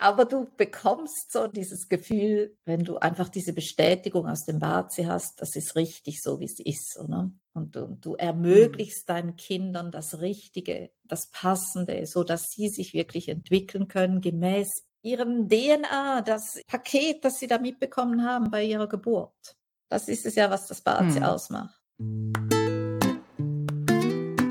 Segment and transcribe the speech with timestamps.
[0.00, 5.40] Aber du bekommst so dieses Gefühl, wenn du einfach diese Bestätigung aus dem Bazi hast,
[5.40, 7.32] das ist richtig so, wie es ist, oder?
[7.52, 9.12] Und du, du ermöglichst mhm.
[9.12, 15.48] deinen Kindern das Richtige, das Passende, so dass sie sich wirklich entwickeln können gemäß ihrem
[15.48, 19.56] DNA, das Paket, das sie da mitbekommen haben bei ihrer Geburt.
[19.88, 21.24] Das ist es ja, was das Bazi mhm.
[21.24, 21.82] ausmacht.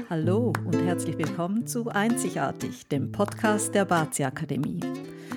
[0.10, 4.82] Hallo und herzlich willkommen zu Einzigartig, dem Podcast der Bazi Akademie.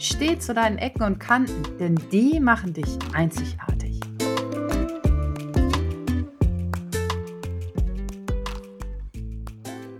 [0.00, 3.98] Steh zu deinen Ecken und Kanten, denn die machen dich einzigartig.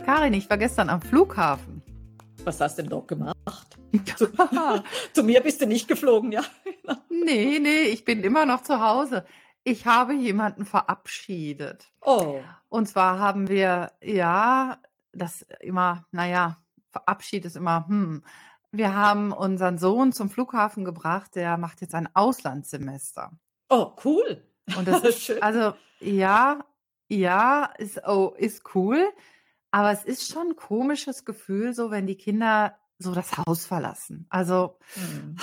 [0.05, 1.83] Karin, ich war gestern am Flughafen.
[2.45, 3.37] Was hast du denn dort gemacht?
[4.17, 4.29] zu,
[5.13, 6.45] zu mir bist du nicht geflogen, ja?
[7.11, 9.27] nee, nee, ich bin immer noch zu Hause.
[9.65, 11.93] Ich habe jemanden verabschiedet.
[12.03, 12.39] Oh.
[12.69, 14.79] Und zwar haben wir, ja,
[15.13, 18.23] das immer, naja, Verabschied ist immer, hm,
[18.73, 23.33] wir haben unseren Sohn zum Flughafen gebracht, der macht jetzt ein Auslandssemester.
[23.69, 24.43] Oh, cool.
[24.77, 26.65] Und das ist, also ja,
[27.09, 29.09] ja, ist, oh, ist cool.
[29.71, 34.27] Aber es ist schon ein komisches Gefühl, so wenn die Kinder so das Haus verlassen.
[34.29, 35.37] Also hm.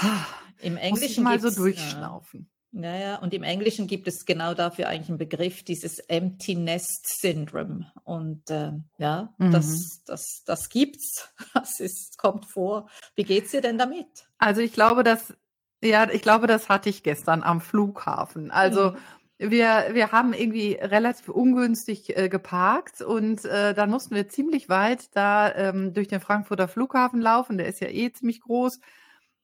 [0.59, 2.49] im Englischen mal so durchschnaufen.
[2.77, 7.89] Naja, und im Englischen gibt es genau dafür eigentlich einen Begriff, dieses Empty Nest Syndrome.
[8.03, 9.51] Und äh, ja, mhm.
[9.51, 11.33] das, das, das gibt's.
[11.53, 12.89] Das ist, kommt vor.
[13.15, 14.07] Wie geht's dir denn damit?
[14.39, 15.33] Also ich glaube, dass,
[15.81, 18.51] ja, ich glaube, das hatte ich gestern am Flughafen.
[18.51, 18.97] Also mhm.
[19.37, 25.09] Wir, wir haben irgendwie relativ ungünstig äh, geparkt und äh, dann mussten wir ziemlich weit
[25.13, 27.57] da ähm, durch den Frankfurter Flughafen laufen.
[27.57, 28.79] Der ist ja eh ziemlich groß.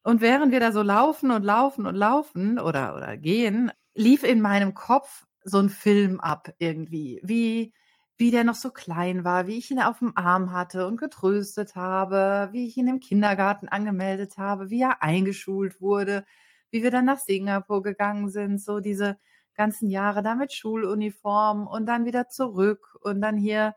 [0.03, 4.41] Und während wir da so laufen und laufen und laufen oder, oder gehen, lief in
[4.41, 7.73] meinem Kopf so ein Film ab irgendwie, wie,
[8.17, 11.75] wie der noch so klein war, wie ich ihn auf dem Arm hatte und getröstet
[11.75, 16.25] habe, wie ich ihn im Kindergarten angemeldet habe, wie er eingeschult wurde,
[16.71, 19.17] wie wir dann nach Singapur gegangen sind, so diese
[19.55, 23.75] ganzen Jahre da mit Schuluniform und dann wieder zurück und dann hier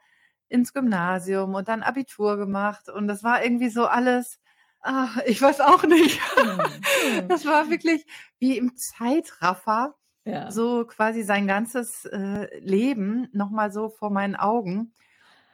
[0.48, 2.88] ins Gymnasium und dann Abitur gemacht.
[2.88, 4.38] Und das war irgendwie so alles
[4.86, 6.20] Ach, ich weiß auch nicht.
[6.36, 7.28] Mhm.
[7.28, 8.04] Das war wirklich
[8.38, 9.94] wie im Zeitraffer.
[10.26, 10.50] Ja.
[10.50, 14.92] So quasi sein ganzes äh, Leben nochmal so vor meinen Augen.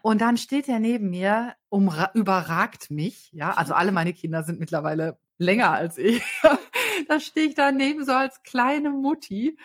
[0.02, 1.54] Und dann steht er neben mir,
[2.14, 3.30] überragt mich.
[3.32, 6.24] Ja, also alle meine Kinder sind mittlerweile länger als ich.
[7.08, 9.56] da stehe ich daneben so als kleine Mutti.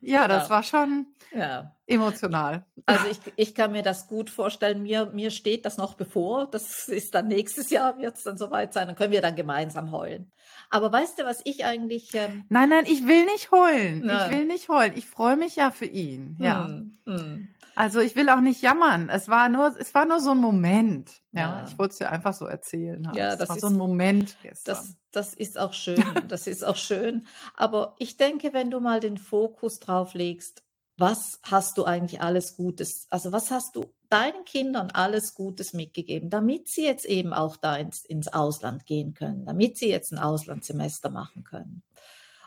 [0.00, 0.50] Ja, das ja.
[0.50, 1.72] war schon ja.
[1.86, 2.64] emotional.
[2.86, 4.82] Also ich, ich kann mir das gut vorstellen.
[4.82, 6.46] Mir, mir steht das noch bevor.
[6.50, 8.86] Das ist dann nächstes Jahr, wird es dann soweit sein.
[8.86, 10.30] Dann können wir dann gemeinsam heulen.
[10.70, 12.14] Aber weißt du, was ich eigentlich.
[12.14, 14.02] Ähm nein, nein, ich will nicht heulen.
[14.04, 14.30] Nein.
[14.30, 14.92] Ich will nicht heulen.
[14.96, 16.36] Ich freue mich ja für ihn.
[16.38, 16.66] Ja.
[16.66, 17.48] Hm, hm.
[17.76, 19.10] Also ich will auch nicht jammern.
[19.10, 21.10] Es war nur, es war nur so ein Moment.
[21.32, 21.64] Ja, ja.
[21.68, 23.06] ich wollte es dir einfach so erzählen.
[23.14, 24.74] Ja, das war ist, so ein Moment gestern.
[24.74, 26.02] Das, das ist auch schön.
[26.28, 27.26] Das ist auch schön.
[27.54, 30.62] Aber ich denke, wenn du mal den Fokus drauf legst,
[30.96, 36.30] was hast du eigentlich alles Gutes, also was hast du deinen Kindern alles Gutes mitgegeben,
[36.30, 40.18] damit sie jetzt eben auch da ins, ins Ausland gehen können, damit sie jetzt ein
[40.18, 41.82] Auslandssemester machen können.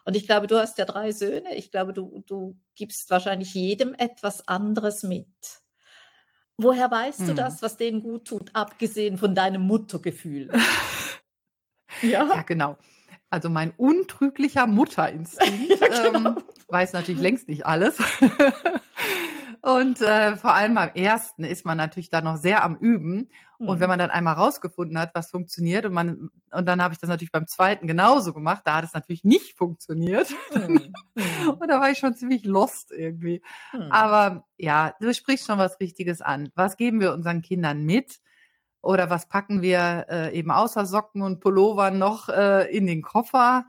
[0.10, 1.54] Und ich glaube, du hast ja drei Söhne.
[1.54, 5.28] Ich glaube, du, du gibst wahrscheinlich jedem etwas anderes mit.
[6.58, 7.28] Woher weißt hm.
[7.28, 10.50] du das, was denen gut tut, abgesehen von deinem Muttergefühl?
[12.02, 12.26] ja?
[12.26, 12.76] ja, genau.
[13.30, 16.30] Also mein untrüglicher Mutterinstinkt ja, genau.
[16.30, 16.38] ähm,
[16.70, 18.00] weiß natürlich längst nicht alles.
[19.62, 23.30] Und äh, vor allem beim ersten ist man natürlich da noch sehr am Üben.
[23.58, 23.90] Und wenn mhm.
[23.90, 27.34] man dann einmal rausgefunden hat, was funktioniert, und man, und dann habe ich das natürlich
[27.34, 30.34] beim zweiten genauso gemacht, da hat es natürlich nicht funktioniert.
[30.56, 30.94] Mhm.
[31.16, 31.50] mhm.
[31.60, 33.42] und da war ich schon ziemlich lost irgendwie.
[33.74, 33.92] Mhm.
[33.92, 36.52] Aber ja, du sprichst schon was Richtiges an.
[36.56, 38.22] Was geben wir unseren Kindern mit?
[38.82, 43.66] Oder was packen wir äh, eben außer Socken und Pullovern noch äh, in den Koffer?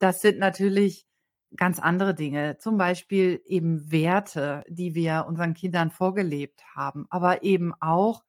[0.00, 1.06] Das sind natürlich
[1.56, 7.74] ganz andere Dinge, zum Beispiel eben Werte, die wir unseren Kindern vorgelebt haben, aber eben
[7.80, 8.24] auch,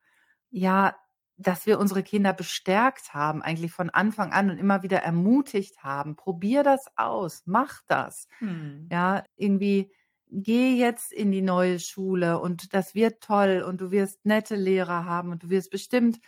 [0.50, 0.96] ja,
[1.38, 6.16] dass wir unsere Kinder bestärkt haben, eigentlich von Anfang an und immer wieder ermutigt haben,
[6.16, 8.28] probier das aus, mach das.
[8.40, 8.88] Hm.
[8.92, 9.92] Ja, irgendwie
[10.30, 15.06] geh jetzt in die neue Schule und das wird toll und du wirst nette Lehrer
[15.06, 16.20] haben und du wirst bestimmt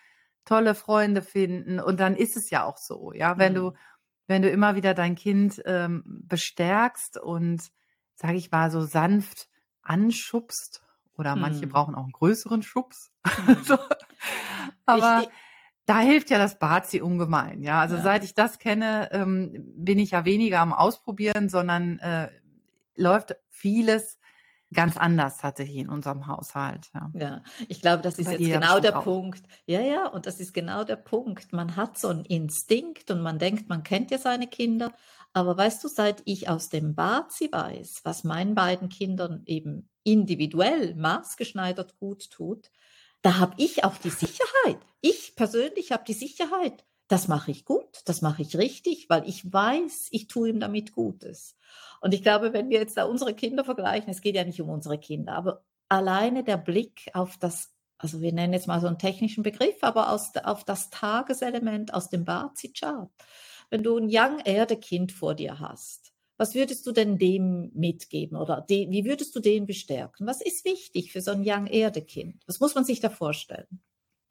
[0.46, 3.62] tolle Freunde finden und dann ist es ja auch so, ja, wenn hm.
[3.62, 3.74] du
[4.28, 7.72] wenn du immer wieder dein Kind ähm, bestärkst und,
[8.16, 9.50] sage ich mal, so sanft
[9.82, 10.84] anschubst
[11.18, 11.70] oder manche Hm.
[11.70, 13.12] brauchen auch einen größeren Schubs.
[13.48, 13.58] Mhm.
[13.64, 13.78] So.
[14.86, 15.34] Aber Ich, ich,
[15.86, 17.62] da hilft ja das Bazi ungemein.
[17.62, 22.00] Ja, also ja, seit ich das kenne, ähm, bin ich ja weniger am Ausprobieren, sondern
[22.00, 22.30] äh,
[22.96, 24.18] läuft vieles
[24.74, 26.90] ganz anders tatsächlich in unserem Haushalt.
[26.94, 27.12] Ja.
[27.14, 29.04] ja, ich glaube, das ist Bei jetzt genau der auch.
[29.04, 29.44] Punkt.
[29.66, 31.54] Ja, ja, und das ist genau der Punkt.
[31.54, 34.94] Man hat so einen Instinkt und man denkt, man kennt ja seine Kinder.
[35.34, 40.96] Aber weißt du, seit ich aus dem Bazi weiß, was meinen beiden Kindern eben individuell
[40.96, 42.70] maßgeschneidert gut tut,
[43.22, 44.78] da habe ich auch die Sicherheit.
[45.02, 46.86] Ich persönlich habe die Sicherheit.
[47.14, 50.94] Das mache ich gut, das mache ich richtig, weil ich weiß, ich tue ihm damit
[50.94, 51.56] Gutes.
[52.02, 54.70] Und ich glaube, wenn wir jetzt da unsere Kinder vergleichen, es geht ja nicht um
[54.70, 58.98] unsere Kinder, aber alleine der Blick auf das, also wir nennen jetzt mal so einen
[58.98, 63.12] technischen Begriff, aber aus, auf das Tageselement aus dem Bazi-Chart.
[63.70, 68.60] Wenn du ein Young Erde-Kind vor dir hast, was würdest du denn dem mitgeben oder
[68.62, 70.26] de, wie würdest du den bestärken?
[70.26, 72.42] Was ist wichtig für so ein Young Erde-Kind?
[72.48, 73.84] Was muss man sich da vorstellen?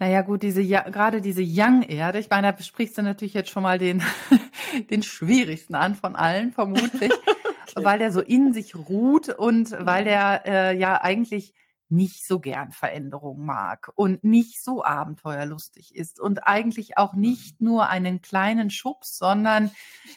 [0.02, 3.62] Naja, gut, diese ja, gerade diese Young-Erde, ich meine, da sprichst du natürlich jetzt schon
[3.62, 4.02] mal den,
[4.90, 7.12] den schwierigsten an von allen, vermutlich,
[7.76, 7.84] Okay.
[7.84, 11.54] weil der so in sich ruht und weil der äh, ja eigentlich
[11.88, 17.20] nicht so gern Veränderung mag und nicht so abenteuerlustig ist und eigentlich auch Mhm.
[17.20, 19.70] nicht nur einen kleinen Schubs, sondern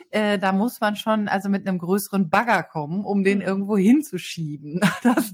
[0.10, 3.44] äh, da muss man schon also mit einem größeren Bagger kommen, um den Mhm.
[3.46, 4.82] irgendwo hinzuschieben.
[5.04, 5.32] Das,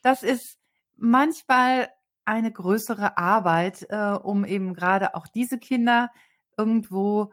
[0.00, 0.56] das ist
[0.96, 1.88] manchmal
[2.26, 6.10] eine größere Arbeit, äh, um eben gerade auch diese Kinder
[6.58, 7.32] irgendwo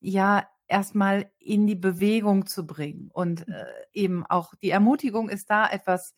[0.00, 3.10] ja erstmal in die Bewegung zu bringen.
[3.12, 3.52] Und Mhm.
[3.52, 6.14] äh, eben auch die Ermutigung ist da etwas,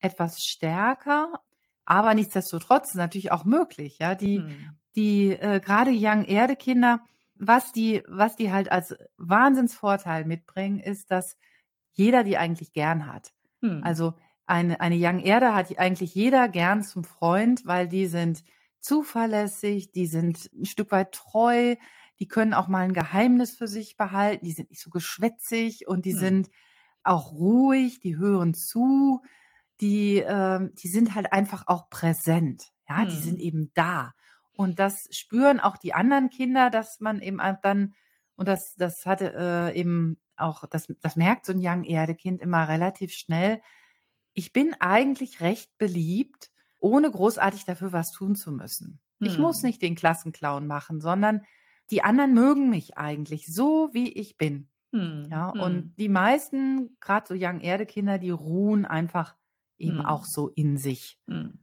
[0.00, 1.40] etwas stärker,
[1.84, 3.98] aber nichtsdestotrotz natürlich auch möglich.
[3.98, 4.80] Ja, die, Mhm.
[4.96, 7.00] die äh, gerade Young Erde Kinder,
[7.34, 11.36] was die, was die halt als Wahnsinnsvorteil mitbringen, ist, dass
[11.92, 13.32] jeder die eigentlich gern hat.
[13.62, 13.80] Mhm.
[13.80, 14.14] Also
[14.50, 18.44] eine, eine Young Erde hat eigentlich jeder gern zum Freund, weil die sind
[18.80, 21.76] zuverlässig, die sind ein Stück weit treu,
[22.18, 26.04] die können auch mal ein Geheimnis für sich behalten, die sind nicht so geschwätzig und
[26.04, 26.14] die Mhm.
[26.14, 26.50] sind
[27.02, 29.22] auch ruhig, die hören zu,
[29.80, 32.72] die, ähm, die sind halt einfach auch präsent.
[32.88, 33.40] Ja, die sind Mhm.
[33.40, 34.12] eben da.
[34.52, 37.94] Und das spüren auch die anderen Kinder, dass man eben dann,
[38.36, 39.32] und das, das hatte
[39.72, 43.62] äh, eben auch, das, das merkt so ein Young Erde-Kind immer relativ schnell.
[44.34, 49.00] Ich bin eigentlich recht beliebt, ohne großartig dafür was tun zu müssen.
[49.20, 49.66] Ich muss Mhm.
[49.68, 51.42] nicht den Klassenclown machen, sondern
[51.90, 54.68] die anderen mögen mich eigentlich so, wie ich bin.
[54.92, 55.26] Mhm.
[55.30, 55.60] Ja, Mhm.
[55.60, 59.36] und die meisten, gerade so Young Erde-Kinder, die ruhen einfach
[59.78, 60.26] eben auch Mhm.
[60.30, 61.18] so in sich.
[61.26, 61.58] Mhm.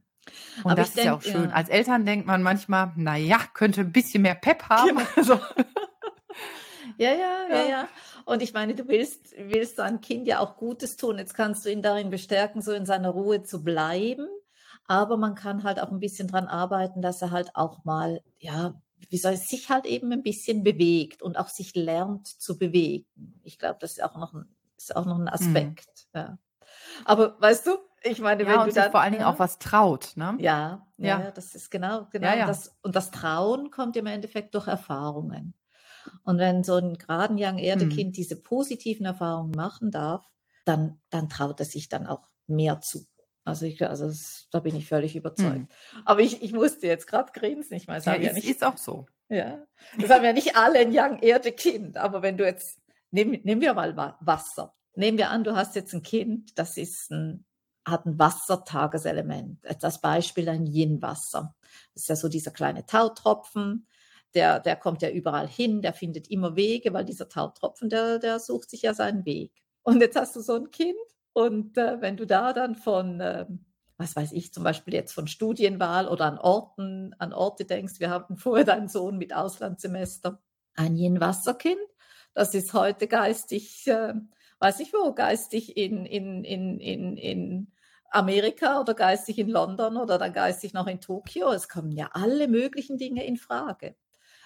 [0.58, 1.44] Und Aber das ist ja auch schön.
[1.44, 1.50] ja.
[1.50, 4.98] Als Eltern denkt man manchmal, na ja, könnte ein bisschen mehr Pep haben.
[5.14, 5.22] Genau.
[5.24, 5.40] So.
[6.98, 7.88] Ja, ja, ja, Ja.
[8.24, 11.18] Und ich meine, du willst, willst deinem Kind ja auch Gutes tun.
[11.18, 14.26] Jetzt kannst du ihn darin bestärken, so in seiner Ruhe zu bleiben.
[14.86, 18.80] Aber man kann halt auch ein bisschen dran arbeiten, dass er halt auch mal, ja,
[19.10, 23.06] wie soll es sich halt eben ein bisschen bewegt und auch sich lernt zu bewegen.
[23.44, 25.28] Ich glaube, das ist auch noch ein, ist auch noch ein Mhm.
[25.32, 26.08] Aspekt.
[26.14, 26.38] Ja.
[27.04, 29.34] Aber weißt du, ich meine, wenn Ja, du und sich dann, vor allen Dingen auch
[29.34, 30.36] ja, was traut, ne?
[30.40, 32.46] ja, ja, Ja, das ist genau, genau.
[32.46, 35.54] das, und das Trauen kommt im Endeffekt durch Erfahrungen.
[36.24, 37.64] Und wenn so ein gerade ein Young Mhm.
[37.64, 40.26] Erde-Kind diese positiven Erfahrungen machen darf,
[40.64, 43.06] dann, dann traut er sich dann auch mehr zu.
[43.44, 45.58] Also, ich, also das, da bin ich völlig überzeugt.
[45.60, 45.68] Mhm.
[46.04, 47.74] Aber ich, ich musste jetzt gerade grinsen.
[47.76, 49.06] Ich meine, es Ja, haben ja ist, nicht, ist auch so.
[49.30, 49.66] ja,
[49.98, 51.96] das haben ja nicht alle ein Young Erde-Kind.
[51.96, 52.78] Aber wenn du jetzt,
[53.10, 54.74] nehmen, nehmen wir mal Wa- Wasser.
[54.94, 57.46] Nehmen wir an, du hast jetzt ein Kind, das ist ein,
[57.86, 59.64] hat ein Wassertageselement.
[59.82, 61.54] Als Beispiel ein Yin-Wasser.
[61.94, 63.86] Das ist ja so dieser kleine Tautropfen.
[64.34, 68.38] Der, der kommt ja überall hin, der findet immer Wege, weil dieser Tautropfen, der, der
[68.38, 69.52] sucht sich ja seinen Weg.
[69.82, 70.96] Und jetzt hast du so ein Kind
[71.32, 73.64] und äh, wenn du da dann von, ähm,
[73.96, 78.10] was weiß ich, zum Beispiel jetzt von Studienwahl oder an Orten, an Orte denkst, wir
[78.10, 80.42] hatten vorher deinen Sohn mit Auslandssemester,
[80.74, 81.78] ein Yin-Wasserkind,
[82.34, 84.14] das ist heute geistig, äh,
[84.58, 87.72] weiß ich wo, geistig in, in, in, in, in
[88.10, 91.52] Amerika oder geistig in London oder dann geistig noch in Tokio.
[91.52, 93.96] Es kommen ja alle möglichen Dinge in Frage.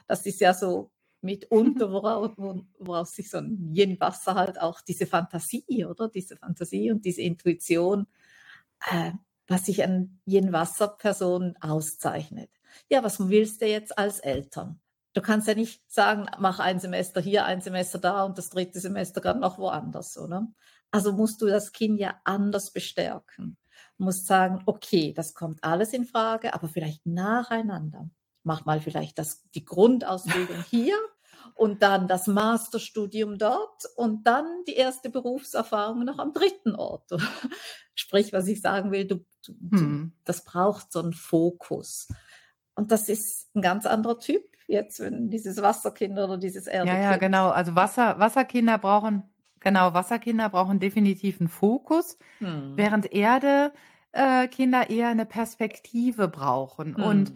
[0.06, 0.90] Das ist ja so
[1.22, 2.30] mitunter, woraus,
[2.78, 6.08] woraus sich so ein Yin-Wasser halt auch diese Fantasie, oder?
[6.08, 8.06] Diese Fantasie und diese Intuition,
[8.90, 9.12] äh,
[9.46, 12.50] was sich an Yin-Wasser-Personen auszeichnet.
[12.90, 14.80] Ja, was willst du jetzt als Eltern?
[15.14, 18.80] Du kannst ja nicht sagen, mach ein Semester hier, ein Semester da und das dritte
[18.80, 20.48] Semester gerade noch woanders, oder?
[20.90, 23.58] Also musst du das Kind ja anders bestärken.
[23.98, 28.10] Musst sagen, okay, das kommt alles in Frage, aber vielleicht nacheinander.
[28.44, 30.96] Mach mal vielleicht das, die Grundausbildung hier
[31.54, 37.10] und dann das Masterstudium dort und dann die erste Berufserfahrung noch am dritten Ort.
[37.94, 40.12] Sprich, was ich sagen will, du, du, hm.
[40.24, 42.08] das braucht so einen Fokus.
[42.74, 47.02] Und das ist ein ganz anderer Typ jetzt, wenn dieses Wasserkind oder dieses Erdekind.
[47.02, 47.50] Ja, ja, genau.
[47.50, 49.24] Also Wasser, Wasserkinder brauchen,
[49.60, 52.72] genau, Wasserkinder brauchen definitiv einen Fokus, hm.
[52.76, 53.72] während Erde
[54.12, 56.96] äh, Kinder eher eine Perspektive brauchen.
[56.96, 57.04] Hm.
[57.04, 57.32] Und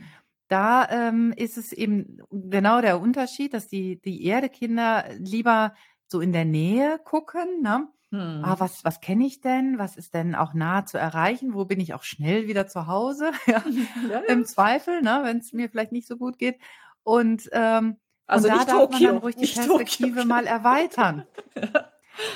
[0.49, 5.75] da ähm, ist es eben genau der Unterschied, dass die, die Erdekinder lieber
[6.07, 7.89] so in der Nähe gucken, ne?
[8.13, 8.43] Hm.
[8.45, 9.79] Ah, was, was kenne ich denn?
[9.79, 11.55] Was ist denn auch nah zu erreichen?
[11.55, 13.33] Wo bin ich auch schnell wieder zu Hause?
[13.47, 13.63] ja,
[14.11, 16.59] ja, Im Zweifel, ne, wenn es mir vielleicht nicht so gut geht.
[17.03, 20.27] Und, ähm, also und da darf Tokio, man dann ruhig die Perspektive Tokio.
[20.27, 21.25] mal erweitern.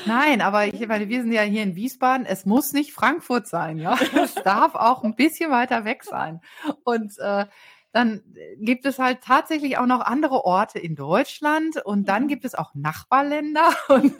[0.07, 2.27] Nein, aber ich meine, wir sind ja hier in Wiesbaden.
[2.27, 3.99] Es muss nicht Frankfurt sein, ja.
[4.15, 6.41] Es darf auch ein bisschen weiter weg sein.
[6.85, 7.47] Und äh,
[7.93, 8.23] dann
[8.59, 12.29] gibt es halt tatsächlich auch noch andere Orte in Deutschland und dann mhm.
[12.29, 14.15] gibt es auch Nachbarländer und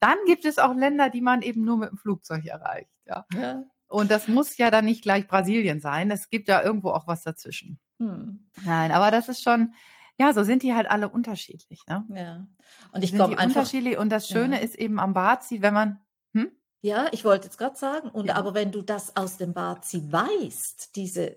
[0.00, 2.90] dann gibt es auch Länder, die man eben nur mit dem Flugzeug erreicht.
[3.06, 3.26] Ja.
[3.34, 3.64] ja.
[3.88, 6.10] Und das muss ja dann nicht gleich Brasilien sein.
[6.10, 7.80] Es gibt ja irgendwo auch was dazwischen.
[7.98, 8.46] Hm.
[8.64, 9.72] Nein, aber das ist schon,
[10.18, 11.84] ja, so sind die halt alle unterschiedlich.
[11.86, 12.04] Ne?
[12.14, 12.46] Ja.
[12.92, 13.60] Und ich glaube einfach.
[13.60, 13.98] Unterschiedlich.
[13.98, 14.62] Und das Schöne ja.
[14.62, 16.00] ist eben am Bazi, wenn man.
[16.34, 16.52] Hm?
[16.82, 18.10] Ja, ich wollte jetzt gerade sagen.
[18.10, 18.36] Und ja.
[18.36, 21.34] aber wenn du das aus dem Bazi weißt, diese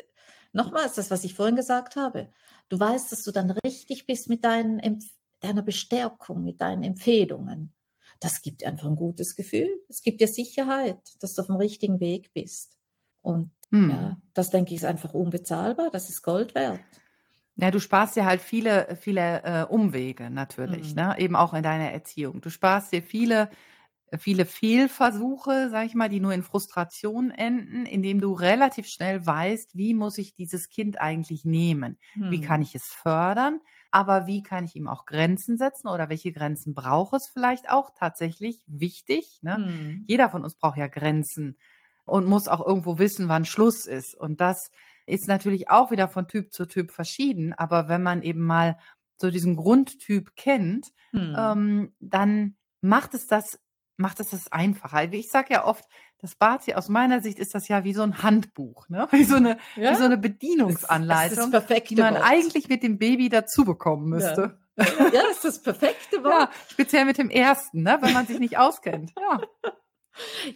[0.54, 2.30] Nochmals das, was ich vorhin gesagt habe.
[2.70, 5.00] Du weißt, dass du dann richtig bist mit deinen,
[5.40, 7.74] deiner Bestärkung, mit deinen Empfehlungen.
[8.20, 9.70] Das gibt dir einfach ein gutes Gefühl.
[9.90, 12.78] Es gibt dir Sicherheit, dass du auf dem richtigen Weg bist.
[13.22, 13.90] Und hm.
[13.90, 15.90] ja, das denke ich ist einfach unbezahlbar.
[15.92, 16.80] Das ist Gold wert.
[17.56, 21.02] Ja, du sparst dir halt viele, viele äh, Umwege natürlich, mhm.
[21.02, 21.16] ne?
[21.20, 22.42] eben auch in deiner Erziehung.
[22.42, 23.50] Du sparst dir viele
[24.18, 29.78] viele Fehlversuche, sage ich mal, die nur in Frustration enden, indem du relativ schnell weißt,
[29.78, 31.98] wie muss ich dieses Kind eigentlich nehmen?
[32.14, 32.32] Hm.
[32.32, 33.62] Wie kann ich es fördern?
[33.90, 37.92] Aber wie kann ich ihm auch Grenzen setzen oder welche Grenzen braucht es vielleicht auch
[37.98, 39.40] tatsächlich wichtig?
[39.42, 39.56] Ne?
[39.56, 40.06] Hm.
[40.08, 41.58] Jeder von uns braucht ja Grenzen
[42.06, 44.16] und muss auch irgendwo wissen, wann Schluss ist.
[44.16, 44.72] Und das
[45.06, 47.54] ist natürlich auch wieder von Typ zu Typ verschieden.
[47.54, 48.78] Aber wenn man eben mal
[49.18, 51.36] so diesen Grundtyp kennt, hm.
[51.38, 53.60] ähm, dann macht es das
[54.02, 55.12] macht es das einfacher.
[55.14, 55.86] Ich sage ja oft,
[56.22, 59.08] das Bazi, aus meiner Sicht ist das ja wie so ein Handbuch, ne?
[59.12, 59.92] wie, so eine, ja?
[59.92, 62.24] wie so eine Bedienungsanleitung, die man Wort.
[62.24, 64.60] eigentlich mit dem Baby dazu bekommen müsste.
[64.78, 64.86] Ja.
[64.86, 66.34] ja, das ist das perfekte Wort.
[66.34, 67.98] Ja, speziell mit dem ersten, ne?
[68.02, 69.12] wenn man sich nicht auskennt.
[69.20, 69.42] Ja.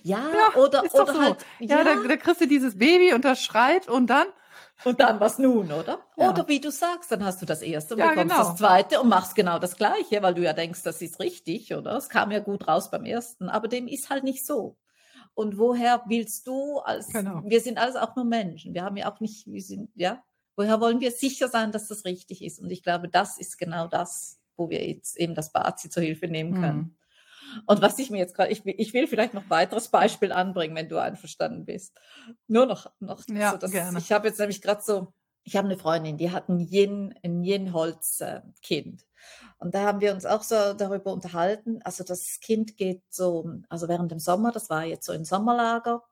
[0.03, 1.21] Ja, ja oder, oder so.
[1.21, 1.45] halt.
[1.59, 4.27] Ja, ja da, da, kriegst du dieses Baby und das schreit und dann
[4.83, 5.99] und dann was nun, oder?
[6.17, 6.29] Ja.
[6.29, 8.49] Oder wie du sagst, dann hast du das erste, ja, bekommst genau.
[8.49, 11.95] das zweite und machst genau das gleiche, weil du ja denkst, das ist richtig, oder?
[11.95, 14.77] Es kam ja gut raus beim ersten, aber dem ist halt nicht so.
[15.33, 17.41] Und woher willst du als, genau.
[17.45, 20.23] wir sind alles auch nur Menschen, wir haben ja auch nicht, wir sind, ja,
[20.55, 22.59] woher wollen wir sicher sein, dass das richtig ist?
[22.59, 26.27] Und ich glaube, das ist genau das, wo wir jetzt eben das Bazi zur Hilfe
[26.27, 26.77] nehmen können.
[26.77, 26.95] Mhm.
[27.65, 30.75] Und was ich mir jetzt gerade, ich, ich, will vielleicht noch ein weiteres Beispiel anbringen,
[30.75, 31.97] wenn du einverstanden bist.
[32.47, 33.97] Nur noch, noch ja, so, dass, gerne.
[33.97, 37.43] ich habe jetzt nämlich gerade so, ich habe eine Freundin, die hat ein Yin, ein
[37.43, 39.05] Yin-Holz-Kind.
[39.57, 41.79] Und da haben wir uns auch so darüber unterhalten.
[41.83, 46.03] Also das Kind geht so, also während dem Sommer, das war jetzt so im Sommerlager,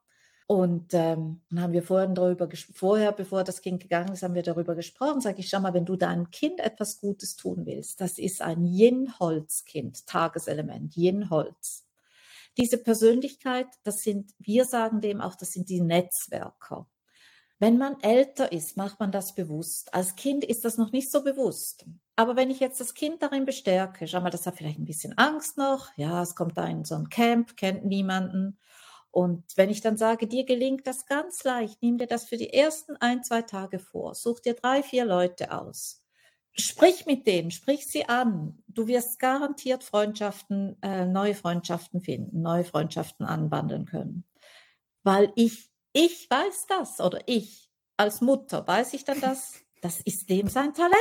[0.46, 4.42] und ähm, dann haben wir vorher darüber vorher, bevor das Kind gegangen ist, haben wir
[4.42, 5.22] darüber gesprochen.
[5.22, 8.64] Sag ich, schau mal, wenn du deinem Kind etwas Gutes tun willst, das ist ein
[8.66, 11.86] Yin-Holz-Kind, Tageselement, Yin-Holz.
[12.58, 16.86] Diese Persönlichkeit, das sind, wir sagen dem auch, das sind die Netzwerker.
[17.58, 19.94] Wenn man älter ist, macht man das bewusst.
[19.94, 21.86] Als Kind ist das noch nicht so bewusst.
[22.16, 25.16] Aber wenn ich jetzt das Kind darin bestärke, schau mal, das hat vielleicht ein bisschen
[25.16, 28.58] Angst noch, ja, es kommt da in so ein Camp, kennt niemanden
[29.14, 32.52] und wenn ich dann sage, dir gelingt das ganz leicht, nimm dir das für die
[32.52, 36.02] ersten ein, zwei Tage vor, such dir drei, vier Leute aus.
[36.50, 38.58] Sprich mit denen, sprich sie an.
[38.66, 44.24] Du wirst garantiert Freundschaften, äh, neue Freundschaften finden, neue Freundschaften anwandeln können.
[45.04, 50.28] Weil ich, ich weiß das oder ich als Mutter weiß ich dann das, das ist
[50.28, 50.96] dem sein Talent,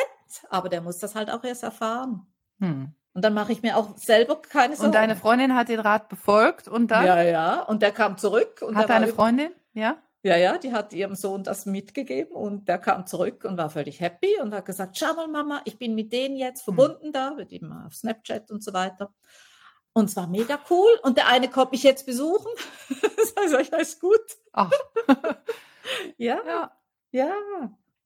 [0.49, 2.27] aber der muss das halt auch erst erfahren.
[2.59, 2.93] Hm.
[3.13, 4.87] Und dann mache ich mir auch selber keine Sorgen.
[4.87, 7.05] Und deine Freundin hat den Rat befolgt und dann?
[7.05, 7.61] Ja, ja.
[7.61, 8.63] Und der kam zurück.
[8.65, 9.51] Und hat deine Freundin?
[9.73, 9.97] Ja.
[10.25, 13.99] Ja, ja, die hat ihrem Sohn das mitgegeben und der kam zurück und war völlig
[13.99, 16.75] happy und hat gesagt, schau mal Mama, ich bin mit denen jetzt hm.
[16.75, 17.11] verbunden hm.
[17.11, 19.13] da, mit ihm auf Snapchat und so weiter.
[19.91, 20.89] Und es war mega cool.
[21.03, 22.51] Und der eine kommt mich jetzt besuchen.
[22.89, 24.21] das heißt, ja, ist gut.
[24.53, 24.71] Ach.
[26.17, 26.71] ja, ja,
[27.11, 27.33] ja,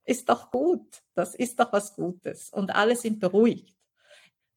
[0.04, 1.04] ist doch gut.
[1.14, 2.50] Das ist doch was Gutes.
[2.50, 3.77] Und alle sind beruhigt.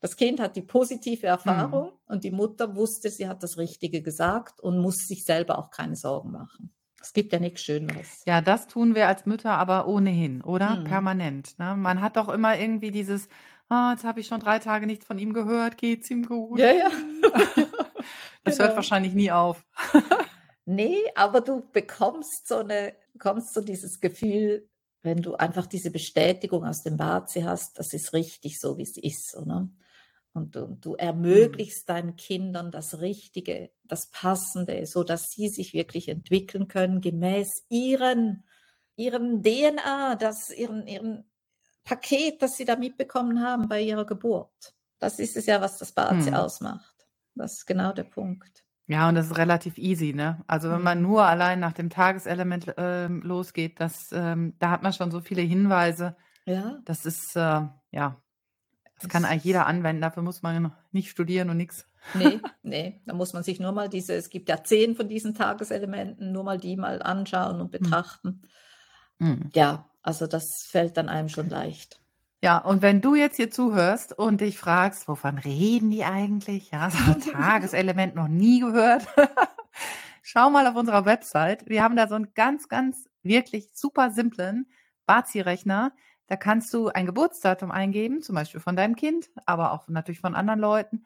[0.00, 1.98] Das Kind hat die positive Erfahrung mhm.
[2.06, 5.94] und die Mutter wusste, sie hat das Richtige gesagt und muss sich selber auch keine
[5.94, 6.72] Sorgen machen.
[7.02, 8.22] Es gibt ja nichts Schöneres.
[8.26, 10.76] Ja, das tun wir als Mütter aber ohnehin, oder?
[10.76, 10.84] Mhm.
[10.84, 11.58] Permanent.
[11.58, 11.76] Ne?
[11.76, 13.28] Man hat doch immer irgendwie dieses,
[13.70, 16.58] oh, jetzt habe ich schon drei Tage nichts von ihm gehört, geht's ihm gut?
[16.58, 16.90] Ja, ja.
[18.44, 18.68] das genau.
[18.68, 19.64] hört wahrscheinlich nie auf.
[20.64, 24.68] nee, aber du bekommst so eine, bekommst so dieses Gefühl,
[25.02, 28.98] wenn du einfach diese Bestätigung aus dem Bazi hast, das ist richtig so, wie es
[28.98, 29.68] ist, oder?
[30.32, 31.92] Und du, du ermöglichst mhm.
[31.92, 38.44] deinen Kindern das Richtige, das Passende, so dass sie sich wirklich entwickeln können gemäß ihren,
[38.96, 41.24] ihrem DNA, das, ihren, ihren
[41.84, 44.74] Paket, das sie da mitbekommen haben bei ihrer Geburt.
[45.00, 46.36] Das ist es ja, was das Bazi mhm.
[46.36, 46.94] ausmacht.
[47.34, 48.64] Das ist genau der Punkt.
[48.86, 50.42] Ja, und das ist relativ easy, ne?
[50.46, 51.08] Also wenn man mhm.
[51.08, 55.42] nur allein nach dem Tageselement äh, losgeht, das, ähm, da hat man schon so viele
[55.42, 56.16] Hinweise.
[56.44, 56.78] Ja.
[56.84, 58.20] Das ist, äh, ja,
[59.00, 60.02] das kann eigentlich jeder anwenden.
[60.02, 61.86] Dafür muss man nicht studieren und nichts.
[62.14, 65.34] Nee, nee, da muss man sich nur mal diese, es gibt ja zehn von diesen
[65.34, 67.82] Tageselementen, nur mal die mal anschauen und hm.
[67.82, 68.42] betrachten.
[69.18, 69.50] Mhm.
[69.54, 72.00] Ja, also das fällt dann einem schon leicht.
[72.42, 76.70] Ja, und wenn du jetzt hier zuhörst und dich fragst, wovon reden die eigentlich?
[76.70, 79.06] Ja, so ein Tageselement noch nie gehört.
[80.22, 81.68] Schau mal auf unserer Website.
[81.68, 84.66] Wir haben da so einen ganz, ganz wirklich super simplen
[85.04, 85.92] Bazi-Rechner.
[86.30, 90.36] Da kannst du ein Geburtsdatum eingeben, zum Beispiel von deinem Kind, aber auch natürlich von
[90.36, 91.04] anderen Leuten.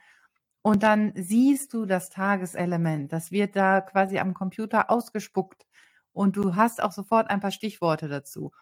[0.61, 3.11] Und dann siehst du das Tageselement.
[3.11, 5.67] Das wird da quasi am Computer ausgespuckt.
[6.13, 8.53] Und du hast auch sofort ein paar Stichworte dazu.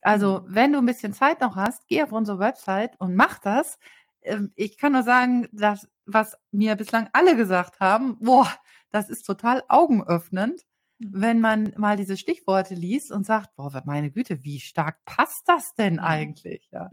[0.00, 0.54] Also, mhm.
[0.54, 3.78] wenn du ein bisschen Zeit noch hast, geh auf unsere Website und mach das.
[4.22, 8.50] Ähm, ich kann nur sagen, dass, was mir bislang alle gesagt haben, boah,
[8.90, 10.62] das ist total augenöffnend.
[10.98, 15.74] Wenn man mal diese Stichworte liest und sagt, boah, meine Güte, wie stark passt das
[15.74, 16.00] denn mhm.
[16.00, 16.68] eigentlich?
[16.72, 16.90] Ja.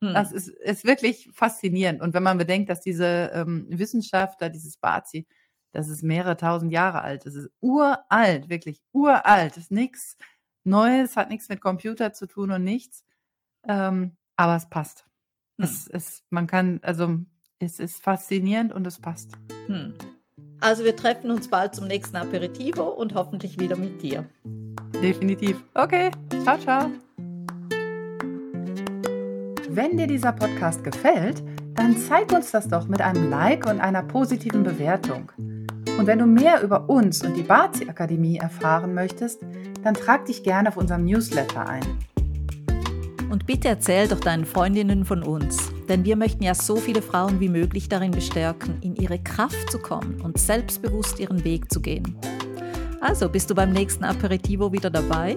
[0.00, 2.00] Das ist, ist wirklich faszinierend.
[2.00, 5.26] Und wenn man bedenkt, dass diese ähm, Wissenschaftler, dieses Bazi,
[5.72, 7.26] das ist mehrere tausend Jahre alt.
[7.26, 9.56] Das ist uralt, wirklich uralt.
[9.56, 10.16] Das ist nichts
[10.64, 13.04] Neues, hat nichts mit Computer zu tun und nichts.
[13.68, 15.06] Ähm, aber es passt.
[15.58, 15.64] Hm.
[15.64, 17.18] Es, es, man kann, also
[17.58, 19.32] es ist faszinierend und es passt.
[19.66, 19.94] Hm.
[20.60, 24.26] Also wir treffen uns bald zum nächsten Aperitivo und hoffentlich wieder mit dir.
[25.02, 25.62] Definitiv.
[25.74, 26.10] Okay,
[26.44, 26.90] ciao, ciao.
[29.70, 31.42] Wenn dir dieser Podcast gefällt,
[31.74, 35.32] dann zeig uns das doch mit einem Like und einer positiven Bewertung.
[35.98, 39.40] Und wenn du mehr über uns und die Bazi Akademie erfahren möchtest,
[39.82, 41.84] dann trag dich gerne auf unserem Newsletter ein.
[43.30, 47.40] Und bitte erzähl doch deinen Freundinnen von uns, denn wir möchten ja so viele Frauen
[47.40, 52.16] wie möglich darin bestärken, in ihre Kraft zu kommen und selbstbewusst ihren Weg zu gehen.
[53.00, 55.36] Also bist du beim nächsten Aperitivo wieder dabei?